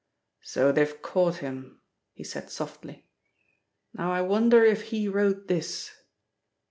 [0.41, 1.79] "So they've caught him,"
[2.13, 3.05] he said softly.
[3.93, 5.91] "Now I wonder if he wrote this?"